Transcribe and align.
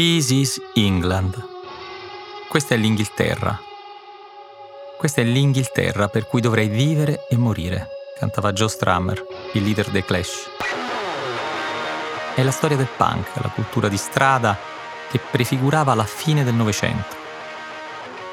This 0.00 0.30
is 0.30 0.62
England. 0.72 1.34
Questa 2.48 2.74
è 2.74 2.78
l'Inghilterra. 2.78 3.60
Questa 4.96 5.20
è 5.20 5.24
l'Inghilterra 5.24 6.08
per 6.08 6.26
cui 6.26 6.40
dovrei 6.40 6.68
vivere 6.68 7.26
e 7.28 7.36
morire, 7.36 7.88
cantava 8.18 8.54
Joe 8.54 8.70
Strummer, 8.70 9.22
il 9.52 9.62
leader 9.62 9.90
dei 9.90 10.02
Clash. 10.02 10.48
È 12.34 12.42
la 12.42 12.50
storia 12.50 12.78
del 12.78 12.88
punk, 12.96 13.26
la 13.42 13.50
cultura 13.50 13.88
di 13.88 13.98
strada 13.98 14.56
che 15.10 15.18
prefigurava 15.18 15.92
la 15.92 16.04
fine 16.04 16.44
del 16.44 16.54
Novecento 16.54 17.14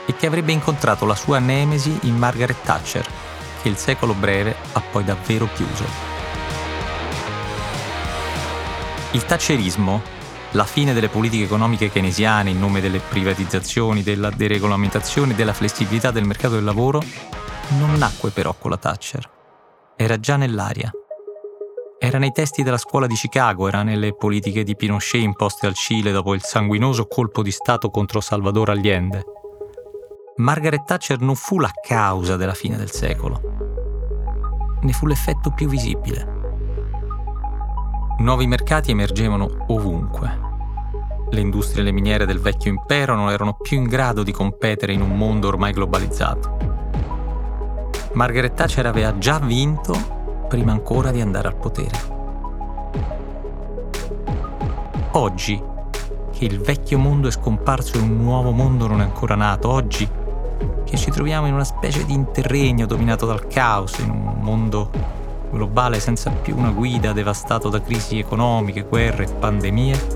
e 0.05 0.15
che 0.15 0.25
avrebbe 0.25 0.53
incontrato 0.53 1.05
la 1.05 1.15
sua 1.15 1.39
nemesi 1.39 1.93
in 2.03 2.15
Margaret 2.15 2.63
Thatcher, 2.63 3.05
che 3.61 3.67
il 3.67 3.75
secolo 3.75 4.13
breve 4.13 4.55
ha 4.71 4.79
poi 4.79 5.03
davvero 5.03 5.49
chiuso. 5.53 5.83
Il 9.11 9.25
thatcherismo 9.25 10.15
la 10.51 10.63
fine 10.63 10.93
delle 10.93 11.09
politiche 11.09 11.43
economiche 11.43 11.91
keynesiane 11.91 12.49
in 12.49 12.59
nome 12.59 12.81
delle 12.81 12.99
privatizzazioni, 12.99 14.03
della 14.03 14.29
deregolamentazione 14.29 15.33
e 15.33 15.35
della 15.35 15.53
flessibilità 15.53 16.11
del 16.11 16.25
mercato 16.25 16.55
del 16.55 16.63
lavoro 16.63 17.01
non 17.71 17.95
nacque 17.95 18.29
però 18.31 18.53
con 18.57 18.71
la 18.71 18.77
Thatcher. 18.77 19.29
Era 19.97 20.19
già 20.19 20.37
nell'aria. 20.37 20.91
Era 21.99 22.17
nei 22.17 22.31
testi 22.31 22.63
della 22.63 22.77
scuola 22.77 23.07
di 23.07 23.15
Chicago, 23.15 23.67
era 23.67 23.83
nelle 23.83 24.15
politiche 24.15 24.63
di 24.63 24.75
Pinochet 24.75 25.21
imposte 25.21 25.67
al 25.67 25.73
Cile 25.73 26.11
dopo 26.11 26.33
il 26.33 26.43
sanguinoso 26.43 27.07
colpo 27.07 27.41
di 27.41 27.51
Stato 27.51 27.89
contro 27.89 28.21
Salvador 28.21 28.69
Allende. 28.69 29.23
Margaret 30.37 30.85
Thatcher 30.85 31.19
non 31.19 31.35
fu 31.35 31.59
la 31.59 31.71
causa 31.81 32.37
della 32.37 32.53
fine 32.53 32.77
del 32.77 32.91
secolo, 32.91 33.41
ne 34.81 34.93
fu 34.93 35.07
l'effetto 35.07 35.49
più 35.49 35.67
visibile. 35.67 36.36
Nuovi 38.19 38.47
mercati 38.47 38.89
emergevano 38.89 39.47
ovunque. 39.67 40.45
Le 41.29 41.39
industrie 41.39 41.81
e 41.81 41.85
le 41.85 41.91
miniere 41.91 42.25
del 42.25 42.39
vecchio 42.39 42.71
impero 42.71 43.13
non 43.13 43.29
erano 43.29 43.53
più 43.53 43.77
in 43.77 43.83
grado 43.83 44.23
di 44.23 44.31
competere 44.31 44.91
in 44.91 45.01
un 45.01 45.15
mondo 45.15 45.47
ormai 45.47 45.71
globalizzato. 45.71 46.57
Margaret 48.13 48.55
Thatcher 48.55 48.87
aveva 48.87 49.15
già 49.19 49.37
vinto 49.37 50.45
prima 50.47 50.71
ancora 50.71 51.11
di 51.11 51.21
andare 51.21 51.47
al 51.47 51.57
potere. 51.57 52.15
Oggi, 55.11 55.61
che 56.31 56.45
il 56.45 56.59
vecchio 56.59 56.97
mondo 56.97 57.27
è 57.27 57.31
scomparso 57.31 57.97
e 57.97 58.01
un 58.01 58.17
nuovo 58.17 58.49
mondo 58.49 58.87
non 58.87 59.01
è 59.01 59.03
ancora 59.03 59.35
nato, 59.35 59.69
oggi 59.69 60.09
che 60.85 60.97
ci 60.97 61.11
troviamo 61.11 61.45
in 61.45 61.53
una 61.53 61.63
specie 61.63 62.03
di 62.03 62.13
interregno 62.13 62.87
dominato 62.87 63.27
dal 63.27 63.45
caos, 63.45 63.99
in 63.99 64.09
un 64.09 64.39
mondo 64.41 64.89
globale 65.51 65.99
senza 65.99 66.29
più 66.31 66.57
una 66.57 66.71
guida 66.71 67.13
devastato 67.13 67.69
da 67.69 67.81
crisi 67.81 68.19
economiche, 68.19 68.83
guerre 68.83 69.25
e 69.25 69.33
pandemie, 69.33 70.07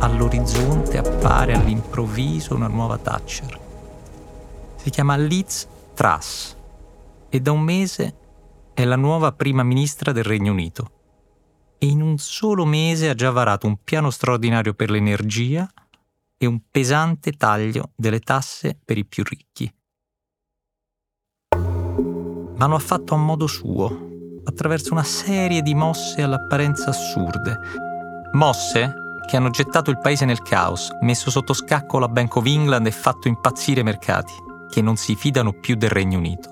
all'orizzonte 0.00 0.98
appare 0.98 1.54
all'improvviso 1.54 2.54
una 2.54 2.68
nuova 2.68 2.98
Thatcher. 2.98 3.60
Si 4.76 4.90
chiama 4.90 5.16
Liz 5.16 5.66
Truss 5.94 6.56
e 7.28 7.40
da 7.40 7.52
un 7.52 7.60
mese 7.60 8.14
è 8.74 8.84
la 8.84 8.96
nuova 8.96 9.32
prima 9.32 9.62
ministra 9.62 10.12
del 10.12 10.24
Regno 10.24 10.52
Unito. 10.52 10.90
E 11.78 11.86
in 11.86 12.02
un 12.02 12.18
solo 12.18 12.64
mese 12.64 13.08
ha 13.08 13.14
già 13.14 13.30
varato 13.30 13.66
un 13.66 13.76
piano 13.82 14.10
straordinario 14.10 14.74
per 14.74 14.90
l'energia 14.90 15.68
e 16.36 16.46
un 16.46 16.60
pesante 16.70 17.32
taglio 17.32 17.90
delle 17.94 18.20
tasse 18.20 18.78
per 18.84 18.98
i 18.98 19.04
più 19.04 19.22
ricchi 19.24 19.72
ma 22.58 22.66
lo 22.66 22.74
ha 22.74 22.80
fatto 22.80 23.14
a 23.14 23.16
modo 23.16 23.46
suo, 23.46 24.07
attraverso 24.48 24.92
una 24.92 25.04
serie 25.04 25.60
di 25.62 25.74
mosse 25.74 26.22
all'apparenza 26.22 26.90
assurde. 26.90 27.58
Mosse 28.32 28.94
che 29.26 29.36
hanno 29.36 29.50
gettato 29.50 29.90
il 29.90 29.98
paese 29.98 30.24
nel 30.24 30.40
caos, 30.40 30.90
messo 31.02 31.30
sotto 31.30 31.52
scacco 31.52 31.98
la 31.98 32.08
Bank 32.08 32.36
of 32.36 32.46
England 32.46 32.86
e 32.86 32.90
fatto 32.90 33.28
impazzire 33.28 33.82
i 33.82 33.84
mercati, 33.84 34.32
che 34.70 34.80
non 34.80 34.96
si 34.96 35.14
fidano 35.14 35.52
più 35.52 35.76
del 35.76 35.90
Regno 35.90 36.16
Unito. 36.16 36.50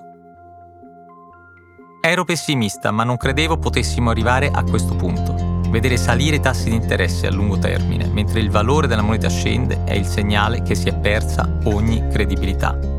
Ero 2.03 2.25
pessimista, 2.25 2.91
ma 2.91 3.03
non 3.03 3.17
credevo 3.17 3.57
potessimo 3.57 4.11
arrivare 4.11 4.51
a 4.51 4.63
questo 4.63 4.95
punto. 4.95 5.63
Vedere 5.71 5.97
salire 5.97 6.37
i 6.37 6.41
tassi 6.41 6.69
di 6.69 6.77
interesse 6.77 7.27
a 7.27 7.33
lungo 7.33 7.59
termine, 7.59 8.07
mentre 8.09 8.41
il 8.41 8.51
valore 8.51 8.87
della 8.87 9.03
moneta 9.03 9.29
scende, 9.29 9.83
è 9.85 9.95
il 9.95 10.05
segnale 10.05 10.63
che 10.63 10.75
si 10.75 10.89
è 10.89 10.95
persa 10.95 11.49
ogni 11.65 12.07
credibilità. 12.09 12.96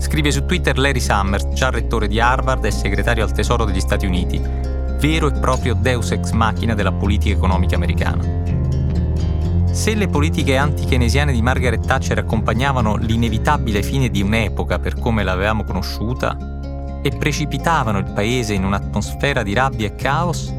Scrive 0.00 0.30
su 0.30 0.46
Twitter 0.46 0.78
Larry 0.78 0.98
Summers, 0.98 1.48
già 1.52 1.68
rettore 1.68 2.08
di 2.08 2.18
Harvard 2.18 2.64
e 2.64 2.70
segretario 2.70 3.22
al 3.22 3.32
Tesoro 3.32 3.66
degli 3.66 3.80
Stati 3.80 4.06
Uniti, 4.06 4.40
vero 4.98 5.28
e 5.28 5.38
proprio 5.38 5.74
deus 5.74 6.10
ex 6.10 6.30
machina 6.30 6.74
della 6.74 6.90
politica 6.90 7.36
economica 7.36 7.76
americana. 7.76 8.24
Se 9.70 9.94
le 9.94 10.08
politiche 10.08 10.56
anti-keynesiane 10.56 11.32
di 11.32 11.42
Margaret 11.42 11.86
Thatcher 11.86 12.16
accompagnavano 12.16 12.96
l'inevitabile 12.96 13.82
fine 13.82 14.08
di 14.08 14.22
un'epoca 14.22 14.78
per 14.78 14.98
come 14.98 15.22
l'avevamo 15.22 15.64
conosciuta 15.64 16.34
e 17.02 17.10
precipitavano 17.10 17.98
il 17.98 18.10
paese 18.10 18.54
in 18.54 18.64
un'atmosfera 18.64 19.42
di 19.42 19.52
rabbia 19.52 19.86
e 19.86 19.94
caos, 19.96 20.52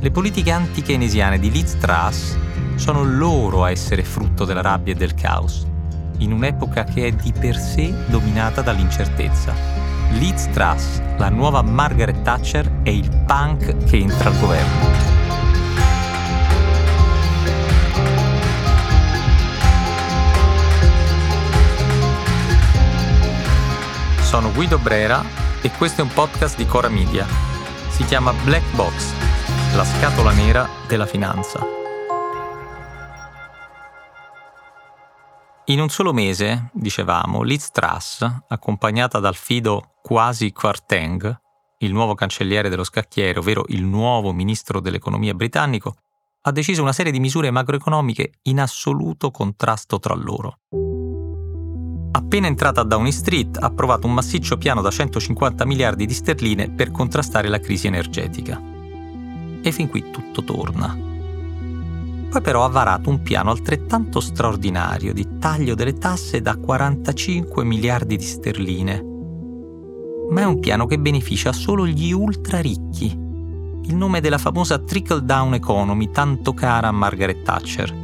le 0.00 0.10
politiche 0.10 0.50
anti-keynesiane 0.50 1.38
di 1.38 1.50
Liz 1.50 1.76
Truss 1.76 2.38
sono 2.76 3.04
loro 3.04 3.64
a 3.64 3.70
essere 3.70 4.02
frutto 4.02 4.46
della 4.46 4.62
rabbia 4.62 4.94
e 4.94 4.96
del 4.96 5.12
caos 5.12 5.70
in 6.22 6.32
un'epoca 6.32 6.84
che 6.84 7.08
è 7.08 7.12
di 7.12 7.32
per 7.32 7.56
sé 7.56 7.92
dominata 8.06 8.62
dall'incertezza. 8.62 9.52
Liz 10.12 10.48
Truss, 10.52 11.00
la 11.16 11.28
nuova 11.28 11.62
Margaret 11.62 12.22
Thatcher, 12.22 12.70
è 12.82 12.90
il 12.90 13.10
punk 13.26 13.84
che 13.84 13.96
entra 13.96 14.30
al 14.30 14.38
governo. 14.38 15.10
Sono 24.20 24.50
Guido 24.52 24.78
Brera 24.78 25.22
e 25.60 25.70
questo 25.70 26.00
è 26.00 26.04
un 26.04 26.12
podcast 26.12 26.56
di 26.56 26.66
Cora 26.66 26.88
Media. 26.88 27.26
Si 27.88 28.04
chiama 28.04 28.32
Black 28.44 28.64
Box, 28.74 29.12
la 29.74 29.84
scatola 29.84 30.32
nera 30.32 30.68
della 30.86 31.06
finanza. 31.06 31.81
In 35.66 35.80
un 35.80 35.88
solo 35.90 36.12
mese, 36.12 36.70
dicevamo, 36.72 37.42
Liz 37.42 37.70
Truss, 37.70 38.26
accompagnata 38.48 39.20
dal 39.20 39.36
fido 39.36 39.94
quasi 40.02 40.50
Quarteng, 40.50 41.40
il 41.78 41.92
nuovo 41.92 42.14
cancelliere 42.14 42.68
dello 42.68 42.82
scacchiere, 42.82 43.38
ovvero 43.38 43.64
il 43.68 43.84
nuovo 43.84 44.32
ministro 44.32 44.80
dell'economia 44.80 45.34
britannico, 45.34 45.94
ha 46.42 46.50
deciso 46.50 46.82
una 46.82 46.92
serie 46.92 47.12
di 47.12 47.20
misure 47.20 47.52
macroeconomiche 47.52 48.40
in 48.42 48.58
assoluto 48.58 49.30
contrasto 49.30 50.00
tra 50.00 50.14
loro. 50.14 50.58
Appena 52.10 52.48
entrata 52.48 52.80
a 52.80 52.84
Downing 52.84 53.12
Street, 53.12 53.56
ha 53.58 53.66
approvato 53.66 54.08
un 54.08 54.14
massiccio 54.14 54.58
piano 54.58 54.80
da 54.80 54.90
150 54.90 55.64
miliardi 55.64 56.06
di 56.06 56.12
sterline 56.12 56.72
per 56.72 56.90
contrastare 56.90 57.48
la 57.48 57.60
crisi 57.60 57.86
energetica. 57.86 58.60
E 59.62 59.70
fin 59.70 59.88
qui 59.88 60.10
tutto 60.10 60.42
torna. 60.42 61.11
Poi 62.32 62.40
però 62.40 62.64
ha 62.64 62.68
varato 62.68 63.10
un 63.10 63.20
piano 63.20 63.50
altrettanto 63.50 64.18
straordinario 64.18 65.12
di 65.12 65.36
taglio 65.38 65.74
delle 65.74 65.98
tasse 65.98 66.40
da 66.40 66.56
45 66.56 67.62
miliardi 67.62 68.16
di 68.16 68.24
sterline. 68.24 69.04
Ma 70.30 70.40
è 70.40 70.44
un 70.44 70.58
piano 70.58 70.86
che 70.86 70.98
beneficia 70.98 71.52
solo 71.52 71.86
gli 71.86 72.10
ultra 72.10 72.60
ricchi. 72.60 73.08
Il 73.84 73.94
nome 73.94 74.22
della 74.22 74.38
famosa 74.38 74.78
trickle 74.78 75.22
down 75.26 75.52
economy 75.52 76.10
tanto 76.10 76.54
cara 76.54 76.88
a 76.88 76.92
Margaret 76.92 77.42
Thatcher. 77.42 77.94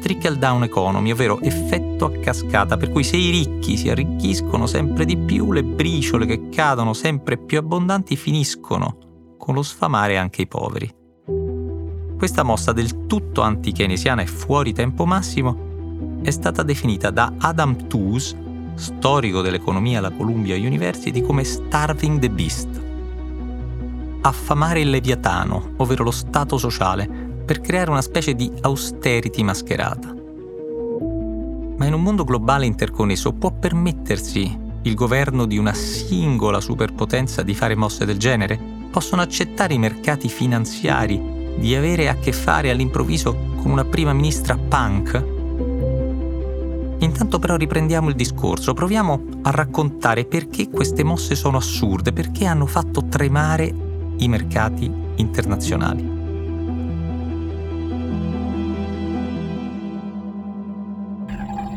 Trickle 0.00 0.38
down 0.38 0.62
economy, 0.62 1.10
ovvero 1.10 1.40
effetto 1.40 2.04
a 2.04 2.12
cascata, 2.12 2.76
per 2.76 2.90
cui 2.90 3.02
se 3.02 3.16
i 3.16 3.30
ricchi 3.30 3.76
si 3.76 3.88
arricchiscono 3.88 4.66
sempre 4.66 5.04
di 5.04 5.16
più, 5.16 5.50
le 5.50 5.64
briciole 5.64 6.26
che 6.26 6.48
cadono 6.48 6.92
sempre 6.92 7.38
più 7.38 7.58
abbondanti 7.58 8.14
finiscono 8.14 9.34
con 9.36 9.54
lo 9.54 9.62
sfamare 9.62 10.16
anche 10.16 10.42
i 10.42 10.46
poveri. 10.46 11.00
Questa 12.22 12.44
mossa 12.44 12.70
del 12.70 13.08
tutto 13.08 13.40
anti-keynesiana 13.40 14.22
e 14.22 14.26
fuori 14.26 14.72
tempo 14.72 15.04
massimo 15.04 16.20
è 16.22 16.30
stata 16.30 16.62
definita 16.62 17.10
da 17.10 17.32
Adam 17.36 17.88
Tooze, 17.88 18.36
storico 18.76 19.40
dell'economia 19.40 19.98
alla 19.98 20.12
Columbia 20.12 20.54
University, 20.54 21.20
come 21.20 21.42
starving 21.42 22.20
the 22.20 22.30
beast. 22.30 22.80
Affamare 24.20 24.82
il 24.82 24.90
leviatano, 24.90 25.72
ovvero 25.78 26.04
lo 26.04 26.12
stato 26.12 26.58
sociale, 26.58 27.08
per 27.44 27.60
creare 27.60 27.90
una 27.90 28.02
specie 28.02 28.36
di 28.36 28.52
austerity 28.60 29.42
mascherata. 29.42 30.14
Ma 31.76 31.86
in 31.86 31.92
un 31.92 32.02
mondo 32.02 32.22
globale 32.22 32.66
interconnesso 32.66 33.32
può 33.32 33.50
permettersi 33.50 34.60
il 34.82 34.94
governo 34.94 35.44
di 35.44 35.58
una 35.58 35.74
singola 35.74 36.60
superpotenza 36.60 37.42
di 37.42 37.54
fare 37.56 37.74
mosse 37.74 38.04
del 38.04 38.18
genere? 38.18 38.56
Possono 38.92 39.22
accettare 39.22 39.74
i 39.74 39.78
mercati 39.78 40.28
finanziari 40.28 41.31
di 41.56 41.74
avere 41.74 42.08
a 42.08 42.16
che 42.16 42.32
fare 42.32 42.70
all'improvviso 42.70 43.50
con 43.56 43.70
una 43.70 43.84
prima 43.84 44.12
ministra 44.12 44.56
punk? 44.56 45.24
Intanto 46.98 47.38
però 47.38 47.56
riprendiamo 47.56 48.08
il 48.08 48.14
discorso, 48.14 48.74
proviamo 48.74 49.22
a 49.42 49.50
raccontare 49.50 50.24
perché 50.24 50.68
queste 50.70 51.02
mosse 51.02 51.34
sono 51.34 51.56
assurde, 51.56 52.12
perché 52.12 52.46
hanno 52.46 52.66
fatto 52.66 53.06
tremare 53.06 53.74
i 54.18 54.28
mercati 54.28 54.90
internazionali. 55.16 56.20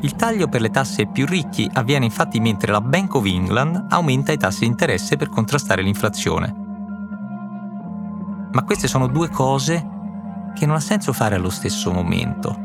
Il 0.01 0.15
taglio 0.15 0.47
per 0.47 0.61
le 0.61 0.69
tasse 0.69 1.01
ai 1.01 1.07
più 1.07 1.25
ricchi 1.25 1.67
avviene 1.73 2.05
infatti 2.05 2.39
mentre 2.39 2.71
la 2.71 2.81
Bank 2.81 3.15
of 3.15 3.25
England 3.25 3.87
aumenta 3.89 4.31
i 4.31 4.37
tassi 4.37 4.59
di 4.59 4.67
interesse 4.67 5.17
per 5.17 5.29
contrastare 5.29 5.81
l'inflazione. 5.81 6.64
Ma 8.55 8.63
queste 8.63 8.87
sono 8.87 9.07
due 9.07 9.27
cose 9.27 9.85
che 10.55 10.65
non 10.65 10.77
ha 10.77 10.79
senso 10.79 11.11
fare 11.11 11.35
allo 11.35 11.49
stesso 11.49 11.91
momento, 11.91 12.57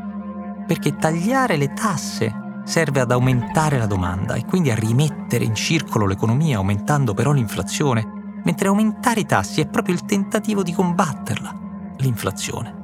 perché 0.65 0.95
tagliare 0.95 1.57
le 1.57 1.73
tasse 1.73 2.61
serve 2.63 3.01
ad 3.01 3.11
aumentare 3.11 3.77
la 3.77 3.87
domanda 3.87 4.35
e 4.35 4.45
quindi 4.45 4.71
a 4.71 4.75
rimettere 4.75 5.43
in 5.43 5.53
circolo 5.53 6.05
l'economia 6.05 6.55
aumentando 6.55 7.13
però 7.13 7.33
l'inflazione, 7.33 8.39
mentre 8.45 8.69
aumentare 8.69 9.19
i 9.19 9.25
tassi 9.25 9.59
è 9.59 9.67
proprio 9.67 9.93
il 9.93 10.05
tentativo 10.05 10.63
di 10.63 10.71
combatterla, 10.71 11.59
l'inflazione. 11.97 12.79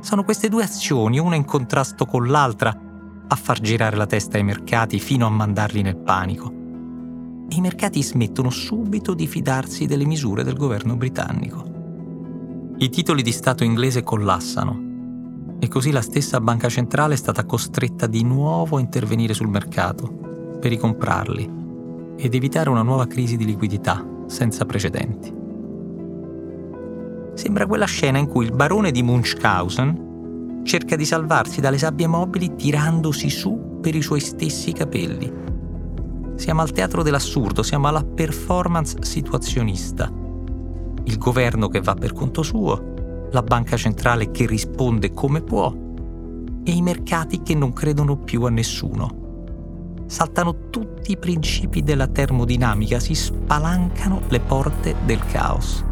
Sono 0.00 0.24
queste 0.24 0.48
due 0.48 0.64
azioni, 0.64 1.20
una 1.20 1.36
in 1.36 1.44
contrasto 1.44 2.04
con 2.04 2.26
l'altra, 2.26 2.76
a 3.28 3.36
far 3.36 3.60
girare 3.60 3.94
la 3.94 4.06
testa 4.06 4.38
ai 4.38 4.42
mercati 4.42 4.98
fino 4.98 5.24
a 5.24 5.30
mandarli 5.30 5.82
nel 5.82 5.98
panico. 5.98 6.52
E 7.48 7.54
i 7.54 7.60
mercati 7.60 8.02
smettono 8.02 8.50
subito 8.50 9.14
di 9.14 9.28
fidarsi 9.28 9.86
delle 9.86 10.04
misure 10.04 10.42
del 10.42 10.56
governo 10.56 10.96
britannico. 10.96 11.74
I 12.78 12.90
titoli 12.90 13.22
di 13.22 13.32
Stato 13.32 13.64
inglese 13.64 14.02
collassano 14.02 15.56
e 15.58 15.66
così 15.66 15.90
la 15.90 16.02
stessa 16.02 16.42
banca 16.42 16.68
centrale 16.68 17.14
è 17.14 17.16
stata 17.16 17.46
costretta 17.46 18.06
di 18.06 18.22
nuovo 18.22 18.76
a 18.76 18.80
intervenire 18.80 19.32
sul 19.32 19.48
mercato 19.48 20.58
per 20.60 20.70
ricomprarli 20.72 21.50
ed 22.18 22.34
evitare 22.34 22.68
una 22.68 22.82
nuova 22.82 23.06
crisi 23.06 23.38
di 23.38 23.46
liquidità 23.46 24.06
senza 24.26 24.66
precedenti. 24.66 25.32
Sembra 27.32 27.66
quella 27.66 27.86
scena 27.86 28.18
in 28.18 28.26
cui 28.26 28.44
il 28.44 28.52
barone 28.52 28.90
di 28.90 29.02
Munchausen 29.02 30.60
cerca 30.62 30.96
di 30.96 31.06
salvarsi 31.06 31.62
dalle 31.62 31.78
sabbie 31.78 32.06
mobili 32.06 32.56
tirandosi 32.56 33.30
su 33.30 33.78
per 33.80 33.94
i 33.94 34.02
suoi 34.02 34.20
stessi 34.20 34.72
capelli. 34.72 35.32
Siamo 36.34 36.60
al 36.60 36.72
teatro 36.72 37.02
dell'assurdo, 37.02 37.62
siamo 37.62 37.88
alla 37.88 38.04
performance 38.04 38.98
situazionista 39.00 40.24
il 41.06 41.18
governo 41.18 41.68
che 41.68 41.80
va 41.80 41.94
per 41.94 42.12
conto 42.12 42.42
suo, 42.42 43.28
la 43.30 43.42
banca 43.42 43.76
centrale 43.76 44.30
che 44.30 44.46
risponde 44.46 45.12
come 45.12 45.40
può 45.40 45.72
e 46.64 46.72
i 46.72 46.82
mercati 46.82 47.42
che 47.42 47.54
non 47.54 47.72
credono 47.72 48.16
più 48.16 48.42
a 48.44 48.50
nessuno. 48.50 49.24
Saltano 50.06 50.68
tutti 50.70 51.12
i 51.12 51.16
principi 51.16 51.82
della 51.82 52.06
termodinamica, 52.06 52.98
si 52.98 53.14
spalancano 53.14 54.22
le 54.28 54.40
porte 54.40 54.94
del 55.04 55.24
caos. 55.26 55.84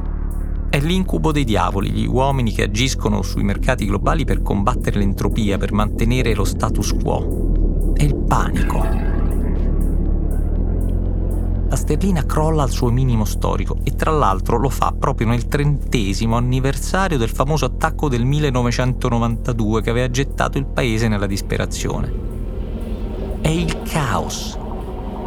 È 0.68 0.80
l'incubo 0.80 1.30
dei 1.30 1.44
diavoli, 1.44 1.90
gli 1.90 2.06
uomini 2.06 2.52
che 2.52 2.64
agiscono 2.64 3.22
sui 3.22 3.44
mercati 3.44 3.86
globali 3.86 4.24
per 4.24 4.42
combattere 4.42 4.98
l'entropia, 4.98 5.58
per 5.58 5.72
mantenere 5.72 6.34
lo 6.34 6.44
status 6.44 6.92
quo. 7.00 7.92
È 7.94 8.02
il 8.02 8.16
panico 8.16 9.03
la 11.74 11.80
sterlina 11.80 12.24
crolla 12.24 12.62
al 12.62 12.70
suo 12.70 12.88
minimo 12.88 13.24
storico 13.24 13.78
e 13.82 13.96
tra 13.96 14.12
l'altro 14.12 14.58
lo 14.58 14.68
fa 14.68 14.94
proprio 14.96 15.26
nel 15.26 15.48
trentesimo 15.48 16.36
anniversario 16.36 17.18
del 17.18 17.30
famoso 17.30 17.64
attacco 17.64 18.08
del 18.08 18.24
1992 18.24 19.82
che 19.82 19.90
aveva 19.90 20.08
gettato 20.08 20.56
il 20.56 20.66
paese 20.66 21.08
nella 21.08 21.26
disperazione. 21.26 22.12
È 23.40 23.48
il 23.48 23.82
caos. 23.82 24.56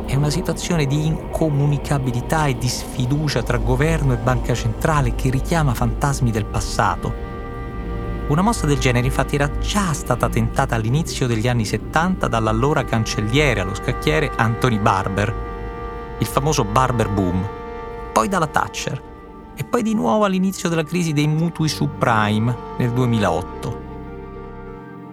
È 0.05 0.15
una 0.15 0.29
situazione 0.29 0.85
di 0.85 1.05
incomunicabilità 1.05 2.45
e 2.45 2.57
di 2.57 2.69
sfiducia 2.69 3.43
tra 3.43 3.57
governo 3.57 4.13
e 4.13 4.17
banca 4.17 4.53
centrale 4.53 5.15
che 5.15 5.29
richiama 5.29 5.73
fantasmi 5.73 6.31
del 6.31 6.45
passato. 6.45 7.25
Una 8.29 8.41
mossa 8.41 8.65
del 8.65 8.79
genere 8.79 9.05
infatti 9.05 9.35
era 9.35 9.51
già 9.57 9.91
stata 9.91 10.29
tentata 10.29 10.75
all'inizio 10.75 11.27
degli 11.27 11.49
anni 11.49 11.65
70 11.65 12.25
dall'allora 12.29 12.85
cancelliere 12.85 13.59
allo 13.59 13.75
scacchiere 13.75 14.31
Anthony 14.37 14.79
Barber, 14.79 15.46
il 16.19 16.25
famoso 16.25 16.63
barber 16.63 17.09
boom, 17.09 17.47
poi 18.11 18.27
dalla 18.27 18.47
Thatcher 18.47 19.15
e 19.55 19.63
poi 19.63 19.81
di 19.81 19.93
nuovo 19.93 20.25
all'inizio 20.25 20.69
della 20.69 20.83
crisi 20.83 21.13
dei 21.13 21.27
mutui 21.27 21.67
subprime 21.67 22.55
nel 22.77 22.91
2008. 22.91 23.85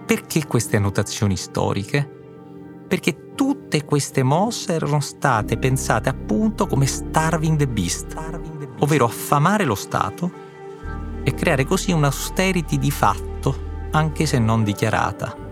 Perché 0.07 0.47
queste 0.47 0.77
annotazioni 0.77 1.37
storiche? 1.37 2.11
Perché 2.87 3.33
tutte 3.35 3.85
queste 3.85 4.23
mosse 4.23 4.75
erano 4.75 5.01
state 5.01 5.57
pensate 5.57 6.09
appunto 6.09 6.67
come 6.67 6.87
starving 6.87 7.57
the 7.57 7.67
beast, 7.67 8.15
ovvero 8.81 9.07
affamare 9.07 9.65
lo 9.65 9.75
Stato 9.75 10.31
e 11.23 11.35
creare 11.35 11.65
così 11.65 11.91
un'austerity 11.91 12.79
di 12.79 12.91
fatto, 12.91 13.89
anche 13.93 14.27
se 14.27 14.39
non 14.39 14.63
dichiarata. 14.63 15.44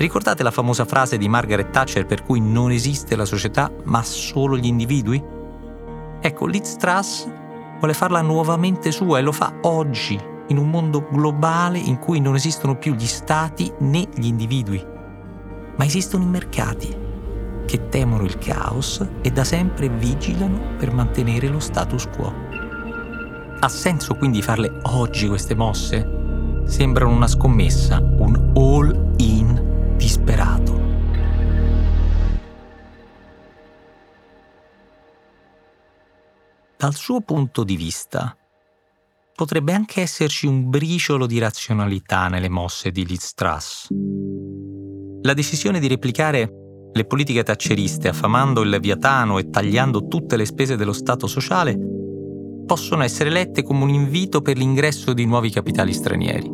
Ricordate 0.00 0.42
la 0.42 0.50
famosa 0.50 0.86
frase 0.86 1.18
di 1.18 1.28
Margaret 1.28 1.68
Thatcher 1.68 2.06
per 2.06 2.22
cui 2.22 2.40
non 2.40 2.70
esiste 2.70 3.16
la 3.16 3.26
società 3.26 3.70
ma 3.84 4.02
solo 4.02 4.56
gli 4.56 4.64
individui? 4.64 5.22
Ecco, 6.22 6.46
Liz 6.46 6.76
Truss 6.76 7.28
vuole 7.78 7.92
farla 7.92 8.22
nuovamente 8.22 8.92
sua 8.92 9.18
e 9.18 9.20
lo 9.20 9.30
fa 9.30 9.52
oggi, 9.60 10.18
in 10.46 10.56
un 10.56 10.70
mondo 10.70 11.06
globale 11.06 11.76
in 11.78 11.98
cui 11.98 12.18
non 12.18 12.34
esistono 12.34 12.78
più 12.78 12.94
gli 12.94 13.04
stati 13.04 13.70
né 13.80 14.08
gli 14.14 14.24
individui, 14.24 14.82
ma 15.76 15.84
esistono 15.84 16.24
i 16.24 16.28
mercati 16.28 16.96
che 17.66 17.88
temono 17.90 18.24
il 18.24 18.38
caos 18.38 19.06
e 19.20 19.30
da 19.30 19.44
sempre 19.44 19.90
vigilano 19.90 20.76
per 20.78 20.94
mantenere 20.94 21.46
lo 21.48 21.60
status 21.60 22.08
quo. 22.16 22.32
Ha 23.60 23.68
senso 23.68 24.14
quindi 24.14 24.40
farle 24.40 24.80
oggi 24.84 25.28
queste 25.28 25.54
mosse? 25.54 26.62
Sembrano 26.64 27.14
una 27.14 27.26
scommessa, 27.26 27.98
un 27.98 28.52
all-in 28.54 29.09
Dal 36.80 36.94
suo 36.94 37.20
punto 37.20 37.62
di 37.62 37.76
vista, 37.76 38.34
potrebbe 39.34 39.74
anche 39.74 40.00
esserci 40.00 40.46
un 40.46 40.70
briciolo 40.70 41.26
di 41.26 41.38
razionalità 41.38 42.28
nelle 42.28 42.48
mosse 42.48 42.90
di 42.90 43.04
Liz 43.04 43.34
Truss. 43.34 43.88
La 45.20 45.34
decisione 45.34 45.78
di 45.78 45.88
replicare 45.88 46.50
le 46.90 47.04
politiche 47.04 47.42
tacceriste 47.42 48.08
affamando 48.08 48.62
il 48.62 48.70
leviatano 48.70 49.36
e 49.36 49.50
tagliando 49.50 50.08
tutte 50.08 50.38
le 50.38 50.46
spese 50.46 50.76
dello 50.76 50.94
Stato 50.94 51.26
sociale 51.26 51.78
possono 52.64 53.02
essere 53.02 53.28
lette 53.28 53.62
come 53.62 53.82
un 53.82 53.90
invito 53.90 54.40
per 54.40 54.56
l'ingresso 54.56 55.12
di 55.12 55.26
nuovi 55.26 55.50
capitali 55.50 55.92
stranieri 55.92 56.48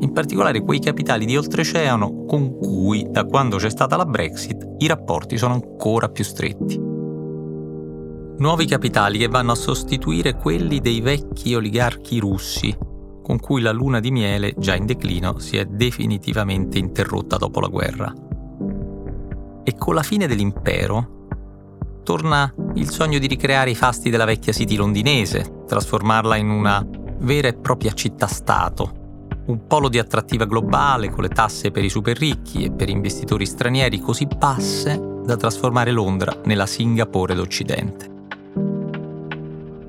in 0.00 0.12
particolare 0.12 0.60
quei 0.60 0.80
capitali 0.80 1.24
di 1.24 1.34
oltreoceano 1.34 2.26
con 2.26 2.58
cui, 2.58 3.06
da 3.08 3.24
quando 3.24 3.56
c'è 3.56 3.70
stata 3.70 3.96
la 3.96 4.04
Brexit, 4.04 4.74
i 4.78 4.86
rapporti 4.86 5.38
sono 5.38 5.54
ancora 5.54 6.10
più 6.10 6.24
stretti. 6.24 6.91
Nuovi 8.42 8.66
capitali 8.66 9.18
che 9.18 9.28
vanno 9.28 9.52
a 9.52 9.54
sostituire 9.54 10.34
quelli 10.34 10.80
dei 10.80 11.00
vecchi 11.00 11.54
oligarchi 11.54 12.18
russi, 12.18 12.76
con 13.22 13.38
cui 13.38 13.60
la 13.60 13.70
luna 13.70 14.00
di 14.00 14.10
miele, 14.10 14.54
già 14.58 14.74
in 14.74 14.84
declino, 14.84 15.38
si 15.38 15.58
è 15.58 15.64
definitivamente 15.64 16.76
interrotta 16.76 17.36
dopo 17.36 17.60
la 17.60 17.68
guerra. 17.68 18.12
E 19.62 19.74
con 19.76 19.94
la 19.94 20.02
fine 20.02 20.26
dell'impero 20.26 21.28
torna 22.02 22.52
il 22.74 22.90
sogno 22.90 23.20
di 23.20 23.28
ricreare 23.28 23.70
i 23.70 23.76
fasti 23.76 24.10
della 24.10 24.24
vecchia 24.24 24.52
City 24.52 24.74
londinese, 24.74 25.62
trasformarla 25.68 26.34
in 26.34 26.50
una 26.50 26.84
vera 27.20 27.46
e 27.46 27.54
propria 27.54 27.92
città-stato, 27.92 29.36
un 29.46 29.68
polo 29.68 29.88
di 29.88 30.00
attrattiva 30.00 30.46
globale 30.46 31.10
con 31.10 31.22
le 31.22 31.28
tasse 31.28 31.70
per 31.70 31.84
i 31.84 31.88
super 31.88 32.18
ricchi 32.18 32.64
e 32.64 32.72
per 32.72 32.88
investitori 32.88 33.46
stranieri 33.46 34.00
così 34.00 34.26
basse 34.26 35.00
da 35.24 35.36
trasformare 35.36 35.92
Londra 35.92 36.40
nella 36.46 36.66
Singapore 36.66 37.36
d'Occidente. 37.36 38.11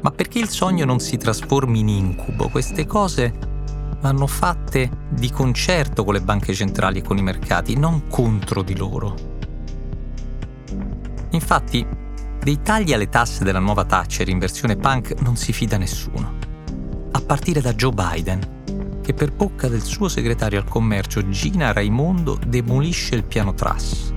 Ma 0.04 0.12
perché 0.12 0.40
il 0.40 0.50
sogno 0.50 0.84
non 0.84 1.00
si 1.00 1.16
trasformi 1.16 1.80
in 1.80 1.88
incubo? 1.88 2.50
Queste 2.50 2.86
cose 2.86 3.34
vanno 4.02 4.28
fatte 4.28 4.90
di 5.10 5.32
concerto 5.32 6.04
con 6.04 6.14
le 6.14 6.20
banche 6.20 6.54
centrali 6.54 7.00
e 7.00 7.02
con 7.02 7.18
i 7.18 7.24
mercati, 7.24 7.78
non 7.78 8.08
contro 8.10 8.64
di 8.64 8.76
loro. 8.76 9.16
Infatti, 11.30 11.88
dei 12.44 12.62
tagli 12.62 12.92
alle 12.92 13.08
tasse 13.08 13.46
della 13.46 13.60
nuova 13.60 13.86
Thatcher 13.86 14.28
in 14.28 14.40
versione 14.40 14.76
punk 14.76 15.22
non 15.22 15.38
si 15.38 15.54
fida 15.54 15.78
nessuno. 15.78 16.34
A 17.12 17.22
partire 17.22 17.62
da 17.62 17.74
Joe 17.74 17.94
Biden, 17.94 19.00
che 19.02 19.14
per 19.14 19.32
bocca 19.32 19.70
del 19.70 19.84
suo 19.84 20.10
segretario 20.10 20.60
al 20.60 20.68
commercio 20.68 21.30
Gina 21.30 21.72
Raimondo 21.72 22.38
demolisce 22.46 23.16
il 23.16 23.24
piano 23.24 23.54
Truss. 23.54 24.12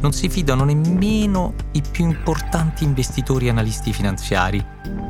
Non 0.00 0.12
si 0.12 0.28
fidano 0.28 0.64
nemmeno 0.64 1.54
i 1.72 1.82
più 1.82 2.04
importanti 2.04 2.84
investitori 2.84 3.46
e 3.46 3.50
analisti 3.50 3.92
finanziari, 3.92 4.64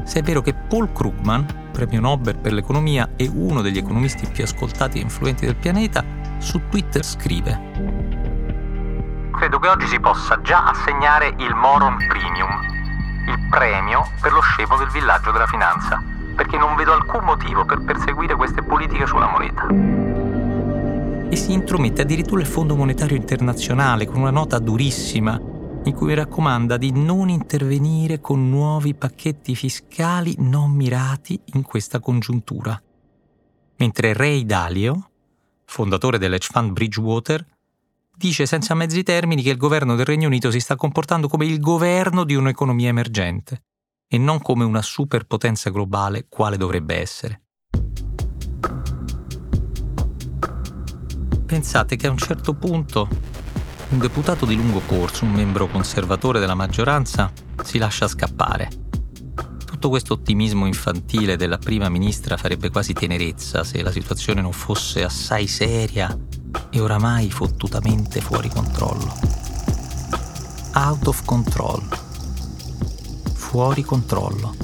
se 0.04 0.18
è 0.18 0.23
vero 0.23 0.42
che 0.42 0.54
Paul 0.54 0.92
Krugman, 0.92 1.70
premio 1.73 2.00
Nobel 2.00 2.37
per 2.37 2.52
l'economia 2.52 3.11
e 3.16 3.30
uno 3.32 3.62
degli 3.62 3.78
economisti 3.78 4.26
più 4.26 4.44
ascoltati 4.44 4.99
e 4.99 5.02
influenti 5.02 5.47
del 5.47 5.56
pianeta, 5.56 6.04
su 6.38 6.61
Twitter 6.68 7.04
scrive 7.04 7.61
Credo 9.32 9.59
che 9.59 9.68
oggi 9.68 9.87
si 9.87 10.00
possa 10.00 10.40
già 10.42 10.70
assegnare 10.70 11.35
il 11.38 11.54
Moron 11.54 11.97
Premium, 12.09 12.50
il 13.28 13.47
premio 13.49 14.11
per 14.20 14.32
lo 14.32 14.40
scemo 14.40 14.76
del 14.76 14.88
villaggio 14.88 15.30
della 15.30 15.47
finanza 15.47 16.02
perché 16.40 16.56
non 16.56 16.75
vedo 16.75 16.94
alcun 16.94 17.23
motivo 17.25 17.66
per 17.66 17.82
perseguire 17.82 18.35
queste 18.35 18.62
politiche 18.62 19.06
sulla 19.06 19.26
moneta. 19.26 20.09
E 21.30 21.37
si 21.37 21.52
intromette 21.52 22.02
addirittura 22.02 22.40
il 22.40 22.46
Fondo 22.46 22.75
Monetario 22.75 23.16
Internazionale 23.16 24.04
con 24.04 24.20
una 24.20 24.30
nota 24.30 24.58
durissima 24.58 25.40
in 25.84 25.94
cui 25.94 26.12
raccomanda 26.12 26.76
di 26.76 26.90
non 26.90 27.28
intervenire 27.28 28.20
con 28.20 28.50
nuovi 28.50 28.94
pacchetti 28.94 29.54
fiscali 29.54 30.34
non 30.38 30.72
mirati 30.72 31.40
in 31.54 31.62
questa 31.62 32.00
congiuntura. 32.00 32.80
Mentre 33.76 34.12
Ray 34.12 34.44
Dalio, 34.44 35.10
fondatore 35.64 36.18
dell'edge 36.18 36.49
fund 36.50 36.72
Bridgewater, 36.72 37.46
dice 38.14 38.44
senza 38.44 38.75
mezzi 38.75 39.02
termini 39.04 39.42
che 39.42 39.50
il 39.50 39.56
governo 39.56 39.94
del 39.94 40.04
Regno 40.04 40.26
Unito 40.26 40.50
si 40.50 40.60
sta 40.60 40.75
comportando 40.75 41.28
come 41.28 41.46
il 41.46 41.60
governo 41.60 42.25
di 42.25 42.34
un'economia 42.34 42.88
emergente 42.88 43.62
e 44.06 44.18
non 44.18 44.42
come 44.42 44.64
una 44.64 44.82
superpotenza 44.82 45.70
globale 45.70 46.26
quale 46.28 46.56
dovrebbe 46.56 46.96
essere. 46.96 47.42
Pensate 51.50 51.97
che 51.97 52.07
a 52.07 52.11
un 52.11 52.16
certo 52.16 52.54
punto 52.54 53.09
un 53.88 53.99
deputato 53.99 54.47
di 54.47 54.54
lungo 54.54 54.83
corso, 54.87 55.25
un 55.25 55.33
membro 55.33 55.66
conservatore 55.66 56.38
della 56.38 56.54
maggioranza, 56.54 57.33
si 57.64 57.76
lascia 57.76 58.07
scappare. 58.07 58.71
Tutto 59.64 59.88
questo 59.88 60.12
ottimismo 60.12 60.66
infantile 60.66 61.37
della 61.37 61.59
prima 61.59 61.88
ministra 61.88 62.37
farebbe 62.37 62.71
quasi 62.71 62.92
tenerezza 62.92 63.64
se 63.64 63.83
la 63.83 63.90
situazione 63.90 64.40
non 64.40 64.52
fosse 64.52 65.02
assai 65.02 65.49
seria 65.49 66.16
e 66.71 66.78
oramai 66.78 67.33
fottutamente 67.33 68.21
fuori 68.21 68.49
controllo. 68.49 69.12
Out 70.75 71.09
of 71.09 71.25
control. 71.25 71.83
Fuori 73.35 73.83
controllo. 73.83 74.54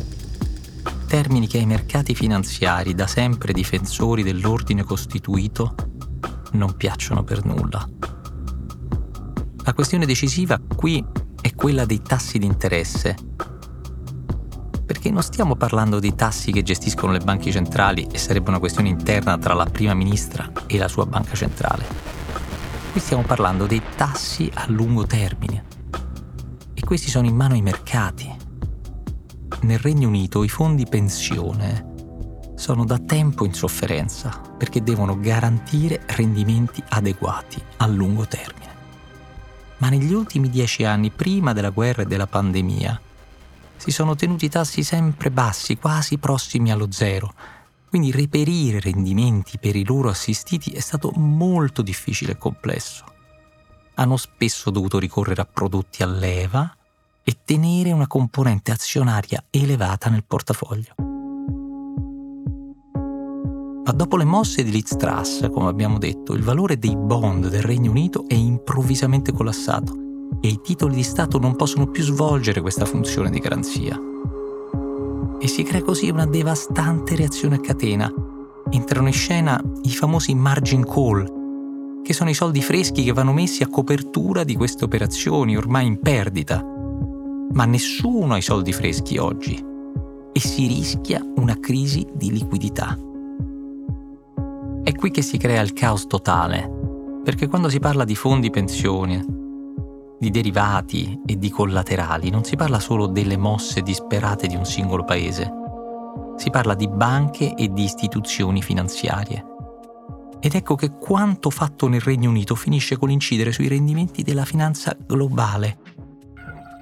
Termini 1.08 1.48
che 1.48 1.58
ai 1.58 1.66
mercati 1.66 2.14
finanziari, 2.14 2.94
da 2.94 3.08
sempre 3.08 3.52
difensori 3.52 4.22
dell'ordine 4.22 4.84
costituito, 4.84 5.74
non 6.52 6.76
piacciono 6.76 7.24
per 7.24 7.44
nulla. 7.44 7.88
La 9.64 9.74
questione 9.74 10.06
decisiva 10.06 10.60
qui 10.60 11.04
è 11.40 11.54
quella 11.54 11.84
dei 11.84 12.00
tassi 12.00 12.38
di 12.38 12.46
interesse. 12.46 13.16
Perché 14.86 15.10
non 15.10 15.22
stiamo 15.22 15.56
parlando 15.56 15.98
dei 15.98 16.14
tassi 16.14 16.52
che 16.52 16.62
gestiscono 16.62 17.12
le 17.12 17.18
banche 17.18 17.50
centrali 17.50 18.06
e 18.10 18.18
sarebbe 18.18 18.50
una 18.50 18.60
questione 18.60 18.88
interna 18.88 19.36
tra 19.38 19.54
la 19.54 19.64
prima 19.64 19.94
ministra 19.94 20.50
e 20.66 20.78
la 20.78 20.88
sua 20.88 21.06
banca 21.06 21.34
centrale. 21.34 21.84
Qui 22.92 23.00
stiamo 23.00 23.24
parlando 23.24 23.66
dei 23.66 23.82
tassi 23.96 24.50
a 24.54 24.66
lungo 24.68 25.04
termine. 25.04 25.64
E 26.72 26.80
questi 26.82 27.10
sono 27.10 27.26
in 27.26 27.34
mano 27.34 27.54
ai 27.54 27.62
mercati. 27.62 28.32
Nel 29.62 29.78
Regno 29.78 30.08
Unito 30.08 30.44
i 30.44 30.48
fondi 30.48 30.86
pensione 30.86 31.94
sono 32.66 32.84
da 32.84 32.98
tempo 32.98 33.44
in 33.44 33.54
sofferenza 33.54 34.40
perché 34.56 34.82
devono 34.82 35.18
garantire 35.18 36.02
rendimenti 36.06 36.82
adeguati 36.88 37.62
a 37.76 37.86
lungo 37.86 38.26
termine 38.26 38.66
ma 39.78 39.88
negli 39.88 40.12
ultimi 40.12 40.48
dieci 40.48 40.84
anni, 40.84 41.10
prima 41.10 41.52
della 41.52 41.70
guerra 41.70 42.02
e 42.02 42.06
della 42.06 42.26
pandemia, 42.26 43.00
si 43.76 43.90
sono 43.90 44.14
tenuti 44.14 44.48
tassi 44.48 44.82
sempre 44.82 45.30
bassi, 45.30 45.76
quasi 45.76 46.18
prossimi 46.18 46.70
allo 46.70 46.90
zero. 46.90 47.34
Quindi 47.88 48.10
reperire 48.10 48.80
rendimenti 48.80 49.58
per 49.58 49.76
i 49.76 49.84
loro 49.84 50.08
assistiti 50.08 50.70
è 50.70 50.80
stato 50.80 51.12
molto 51.14 51.82
difficile 51.82 52.32
e 52.32 52.38
complesso. 52.38 53.04
Hanno 53.94 54.16
spesso 54.16 54.70
dovuto 54.70 54.98
ricorrere 54.98 55.42
a 55.42 55.48
prodotti 55.50 56.02
a 56.02 56.06
leva 56.06 56.74
e 57.22 57.38
tenere 57.44 57.92
una 57.92 58.06
componente 58.06 58.72
azionaria 58.72 59.44
elevata 59.50 60.10
nel 60.10 60.24
portafoglio. 60.24 61.05
Ma 63.86 63.92
dopo 63.92 64.16
le 64.16 64.24
mosse 64.24 64.64
di 64.64 64.72
Liz 64.72 64.96
Truss, 64.96 65.48
come 65.48 65.68
abbiamo 65.68 65.98
detto, 65.98 66.34
il 66.34 66.42
valore 66.42 66.76
dei 66.76 66.96
bond 66.96 67.48
del 67.48 67.62
Regno 67.62 67.92
Unito 67.92 68.24
è 68.26 68.34
improvvisamente 68.34 69.32
collassato 69.32 69.94
e 70.40 70.48
i 70.48 70.60
titoli 70.60 70.96
di 70.96 71.04
Stato 71.04 71.38
non 71.38 71.54
possono 71.54 71.86
più 71.86 72.02
svolgere 72.02 72.60
questa 72.60 72.84
funzione 72.84 73.30
di 73.30 73.38
garanzia. 73.38 73.96
E 75.38 75.46
si 75.46 75.62
crea 75.62 75.84
così 75.84 76.10
una 76.10 76.26
devastante 76.26 77.14
reazione 77.14 77.54
a 77.54 77.60
catena. 77.60 78.12
Entrano 78.70 79.06
in 79.06 79.12
scena 79.12 79.62
i 79.82 79.90
famosi 79.90 80.34
margin 80.34 80.84
call, 80.84 82.02
che 82.02 82.12
sono 82.12 82.30
i 82.30 82.34
soldi 82.34 82.62
freschi 82.62 83.04
che 83.04 83.12
vanno 83.12 83.32
messi 83.32 83.62
a 83.62 83.68
copertura 83.68 84.42
di 84.42 84.56
queste 84.56 84.82
operazioni 84.82 85.56
ormai 85.56 85.86
in 85.86 86.00
perdita. 86.00 86.60
Ma 87.52 87.64
nessuno 87.66 88.34
ha 88.34 88.38
i 88.38 88.42
soldi 88.42 88.72
freschi 88.72 89.16
oggi 89.16 89.64
e 90.32 90.40
si 90.40 90.66
rischia 90.66 91.24
una 91.36 91.56
crisi 91.60 92.04
di 92.12 92.32
liquidità. 92.32 92.98
Qui 95.06 95.14
che 95.14 95.22
si 95.22 95.38
crea 95.38 95.62
il 95.62 95.72
caos 95.72 96.08
totale, 96.08 96.68
perché 97.22 97.46
quando 97.46 97.68
si 97.68 97.78
parla 97.78 98.02
di 98.02 98.16
fondi 98.16 98.50
pensione, 98.50 99.24
di 100.18 100.30
derivati 100.30 101.20
e 101.24 101.38
di 101.38 101.48
collaterali, 101.48 102.28
non 102.28 102.42
si 102.42 102.56
parla 102.56 102.80
solo 102.80 103.06
delle 103.06 103.36
mosse 103.36 103.82
disperate 103.82 104.48
di 104.48 104.56
un 104.56 104.64
singolo 104.64 105.04
paese, 105.04 105.48
si 106.34 106.50
parla 106.50 106.74
di 106.74 106.88
banche 106.88 107.54
e 107.54 107.72
di 107.72 107.84
istituzioni 107.84 108.60
finanziarie. 108.62 109.44
Ed 110.40 110.56
ecco 110.56 110.74
che 110.74 110.90
quanto 110.98 111.50
fatto 111.50 111.86
nel 111.86 112.00
Regno 112.00 112.30
Unito 112.30 112.56
finisce 112.56 112.96
con 112.96 113.08
l'incidere 113.08 113.52
sui 113.52 113.68
rendimenti 113.68 114.24
della 114.24 114.44
finanza 114.44 114.96
globale. 115.06 115.78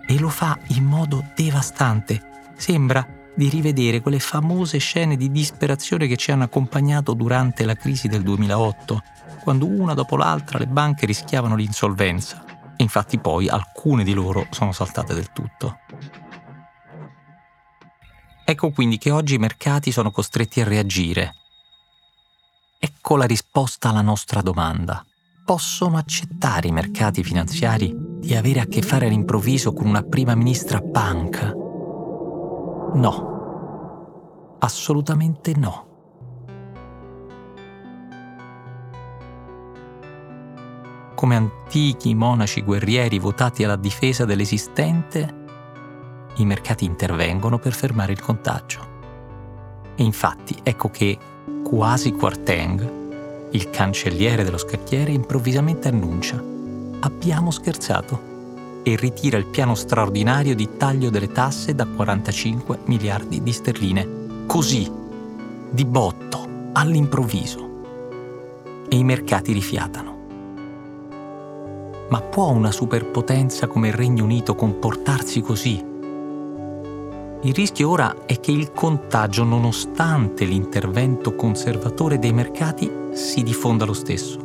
E 0.08 0.18
lo 0.18 0.30
fa 0.30 0.58
in 0.68 0.84
modo 0.84 1.22
devastante. 1.36 2.22
Sembra 2.56 3.06
di 3.34 3.48
rivedere 3.48 4.00
quelle 4.00 4.20
famose 4.20 4.78
scene 4.78 5.16
di 5.16 5.30
disperazione 5.30 6.06
che 6.06 6.16
ci 6.16 6.30
hanno 6.30 6.44
accompagnato 6.44 7.14
durante 7.14 7.64
la 7.64 7.74
crisi 7.74 8.08
del 8.08 8.22
2008, 8.22 9.02
quando 9.42 9.66
una 9.66 9.94
dopo 9.94 10.16
l'altra 10.16 10.58
le 10.58 10.66
banche 10.66 11.06
rischiavano 11.06 11.56
l'insolvenza. 11.56 12.44
Infatti 12.76 13.18
poi 13.18 13.48
alcune 13.48 14.04
di 14.04 14.14
loro 14.14 14.46
sono 14.50 14.72
saltate 14.72 15.14
del 15.14 15.32
tutto. 15.32 15.78
Ecco 18.44 18.70
quindi 18.70 18.98
che 18.98 19.10
oggi 19.10 19.34
i 19.34 19.38
mercati 19.38 19.90
sono 19.90 20.10
costretti 20.10 20.60
a 20.60 20.64
reagire. 20.64 21.34
Ecco 22.78 23.16
la 23.16 23.24
risposta 23.24 23.88
alla 23.88 24.02
nostra 24.02 24.42
domanda. 24.42 25.04
Possono 25.44 25.96
accettare 25.96 26.68
i 26.68 26.72
mercati 26.72 27.22
finanziari 27.22 27.94
di 27.96 28.34
avere 28.34 28.60
a 28.60 28.66
che 28.66 28.82
fare 28.82 29.06
all'improvviso 29.06 29.72
con 29.72 29.86
una 29.86 30.02
prima 30.02 30.34
ministra 30.34 30.80
punk? 30.80 31.63
No, 32.94 34.56
assolutamente 34.60 35.54
no. 35.56 35.86
Come 41.14 41.36
antichi 41.36 42.14
monaci 42.14 42.62
guerrieri 42.62 43.18
votati 43.18 43.64
alla 43.64 43.76
difesa 43.76 44.24
dell'esistente, 44.24 45.42
i 46.36 46.44
mercati 46.44 46.84
intervengono 46.84 47.58
per 47.58 47.72
fermare 47.72 48.12
il 48.12 48.20
contagio. 48.20 48.92
E 49.96 50.02
infatti 50.02 50.58
ecco 50.62 50.90
che 50.90 51.18
quasi 51.64 52.12
Quarteng, 52.12 53.50
il 53.50 53.70
cancelliere 53.70 54.44
dello 54.44 54.58
scacchiere, 54.58 55.12
improvvisamente 55.12 55.88
annuncia 55.88 56.52
abbiamo 57.04 57.50
scherzato 57.50 58.33
e 58.84 58.96
ritira 58.96 59.38
il 59.38 59.46
piano 59.46 59.74
straordinario 59.74 60.54
di 60.54 60.76
taglio 60.76 61.08
delle 61.08 61.32
tasse 61.32 61.74
da 61.74 61.86
45 61.86 62.80
miliardi 62.84 63.42
di 63.42 63.50
sterline. 63.50 64.44
Così, 64.46 64.88
di 65.70 65.84
botto, 65.86 66.46
all'improvviso. 66.72 67.70
E 68.88 68.96
i 68.96 69.02
mercati 69.02 69.52
rifiatano. 69.52 70.12
Ma 72.10 72.20
può 72.20 72.50
una 72.50 72.70
superpotenza 72.70 73.66
come 73.66 73.88
il 73.88 73.94
Regno 73.94 74.24
Unito 74.24 74.54
comportarsi 74.54 75.40
così? 75.40 75.82
Il 77.40 77.54
rischio 77.54 77.88
ora 77.88 78.26
è 78.26 78.38
che 78.38 78.52
il 78.52 78.72
contagio, 78.72 79.44
nonostante 79.44 80.44
l'intervento 80.44 81.34
conservatore 81.34 82.18
dei 82.18 82.32
mercati, 82.34 82.90
si 83.12 83.42
diffonda 83.42 83.86
lo 83.86 83.94
stesso. 83.94 84.38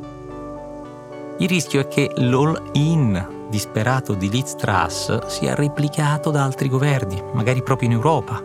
Il 1.39 1.47
rischio 1.47 1.81
è 1.81 1.87
che 1.87 2.11
l'all-in 2.15 3.37
disperato 3.49 4.13
di 4.13 4.29
Liz 4.29 4.55
Truss 4.55 5.25
sia 5.25 5.55
replicato 5.55 6.31
da 6.31 6.43
altri 6.43 6.69
governi, 6.69 7.21
magari 7.33 7.63
proprio 7.63 7.89
in 7.89 7.95
Europa, 7.95 8.41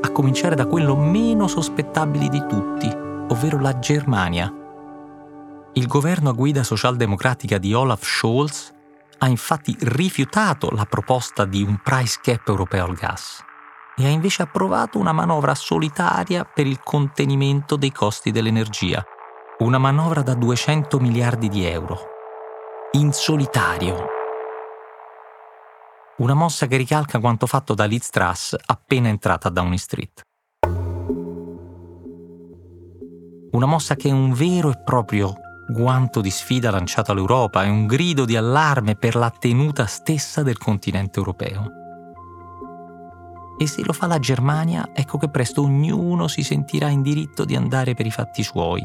a 0.00 0.10
cominciare 0.10 0.54
da 0.54 0.66
quello 0.66 0.96
meno 0.96 1.46
sospettabile 1.46 2.28
di 2.28 2.44
tutti, 2.46 2.88
ovvero 2.88 3.58
la 3.60 3.78
Germania. 3.78 4.52
Il 5.74 5.86
governo 5.86 6.30
a 6.30 6.32
guida 6.32 6.62
socialdemocratica 6.62 7.58
di 7.58 7.72
Olaf 7.72 8.04
Scholz 8.04 8.72
ha 9.18 9.28
infatti 9.28 9.76
rifiutato 9.80 10.70
la 10.70 10.84
proposta 10.84 11.44
di 11.44 11.62
un 11.62 11.80
price 11.82 12.18
cap 12.22 12.48
europeo 12.48 12.86
al 12.86 12.94
gas 12.94 13.44
e 13.96 14.06
ha 14.06 14.08
invece 14.08 14.42
approvato 14.42 14.98
una 14.98 15.12
manovra 15.12 15.54
solitaria 15.54 16.44
per 16.44 16.66
il 16.66 16.80
contenimento 16.82 17.76
dei 17.76 17.92
costi 17.92 18.30
dell'energia, 18.30 19.04
una 19.58 19.78
manovra 19.78 20.22
da 20.22 20.34
200 20.34 20.98
miliardi 20.98 21.48
di 21.48 21.64
euro. 21.66 21.98
In 22.92 23.12
solitario. 23.12 24.19
Una 26.20 26.34
mossa 26.34 26.66
che 26.66 26.76
ricalca 26.76 27.18
quanto 27.18 27.46
fatto 27.46 27.72
da 27.72 27.86
Liz 27.86 28.10
Truss 28.10 28.54
appena 28.66 29.08
entrata 29.08 29.48
a 29.48 29.50
Downing 29.50 29.78
Street. 29.78 30.20
Una 33.52 33.64
mossa 33.64 33.96
che 33.96 34.10
è 34.10 34.12
un 34.12 34.34
vero 34.34 34.70
e 34.70 34.76
proprio 34.84 35.34
guanto 35.70 36.20
di 36.20 36.30
sfida 36.30 36.70
lanciato 36.70 37.12
all'Europa, 37.12 37.62
è 37.62 37.68
un 37.68 37.86
grido 37.86 38.26
di 38.26 38.36
allarme 38.36 38.96
per 38.96 39.14
la 39.14 39.30
tenuta 39.30 39.86
stessa 39.86 40.42
del 40.42 40.58
continente 40.58 41.18
europeo. 41.18 41.64
E 43.58 43.66
se 43.66 43.82
lo 43.82 43.94
fa 43.94 44.06
la 44.06 44.18
Germania, 44.18 44.90
ecco 44.92 45.16
che 45.16 45.30
presto 45.30 45.62
ognuno 45.62 46.28
si 46.28 46.42
sentirà 46.42 46.88
in 46.88 47.00
diritto 47.00 47.46
di 47.46 47.56
andare 47.56 47.94
per 47.94 48.04
i 48.04 48.10
fatti 48.10 48.42
suoi. 48.42 48.82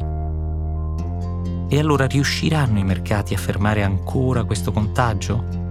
E 1.68 1.80
allora 1.80 2.06
riusciranno 2.06 2.80
i 2.80 2.84
mercati 2.86 3.34
a 3.34 3.38
fermare 3.38 3.84
ancora 3.84 4.46
questo 4.46 4.72
contagio? 4.72 5.65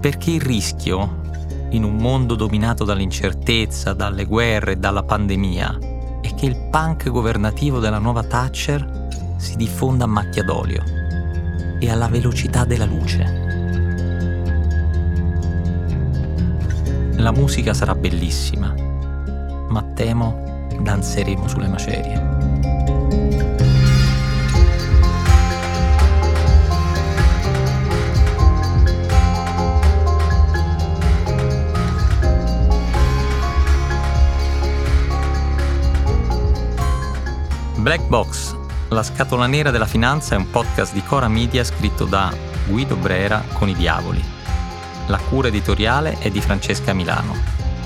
Perché 0.00 0.30
il 0.30 0.40
rischio, 0.40 1.20
in 1.70 1.84
un 1.84 1.96
mondo 1.96 2.34
dominato 2.34 2.84
dall'incertezza, 2.84 3.92
dalle 3.92 4.24
guerre, 4.24 4.78
dalla 4.78 5.02
pandemia, 5.02 5.78
è 6.22 6.34
che 6.34 6.46
il 6.46 6.68
punk 6.70 7.10
governativo 7.10 7.80
della 7.80 7.98
nuova 7.98 8.22
Thatcher 8.22 9.08
si 9.36 9.56
diffonda 9.56 10.04
a 10.04 10.08
macchia 10.08 10.42
d'olio 10.42 10.82
e 11.78 11.90
alla 11.90 12.08
velocità 12.08 12.64
della 12.64 12.86
luce. 12.86 13.48
La 17.16 17.32
musica 17.32 17.74
sarà 17.74 17.94
bellissima, 17.94 18.74
ma 19.68 19.82
temo 19.94 20.66
danzeremo 20.80 21.46
sulle 21.46 21.68
macerie. 21.68 22.39
Black 37.80 38.06
Box, 38.06 38.56
la 38.88 39.02
scatola 39.02 39.46
nera 39.46 39.70
della 39.70 39.86
finanza 39.86 40.34
è 40.34 40.38
un 40.38 40.50
podcast 40.50 40.92
di 40.92 41.02
Cora 41.02 41.28
Media 41.28 41.64
scritto 41.64 42.04
da 42.04 42.32
Guido 42.66 42.96
Brera 42.96 43.42
con 43.52 43.68
i 43.68 43.74
Diavoli 43.74 44.38
la 45.10 45.18
cura 45.18 45.48
editoriale 45.48 46.18
è 46.20 46.30
di 46.30 46.40
Francesca 46.40 46.92
Milano. 46.92 47.34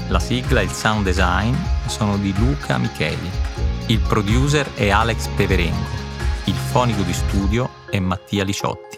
La 0.08 0.20
sigla 0.20 0.60
e 0.60 0.64
il 0.64 0.70
sound 0.70 1.04
design 1.04 1.54
sono 1.86 2.18
di 2.18 2.34
Luca 2.36 2.76
Micheli. 2.76 3.30
Il 3.86 4.00
producer 4.00 4.70
è 4.74 4.90
Alex 4.90 5.28
Peverengo. 5.28 6.02
Il 6.44 6.54
fonico 6.54 7.00
di 7.00 7.14
studio 7.14 7.70
è 7.88 7.98
Mattia 7.98 8.44
Liciotti. 8.44 8.93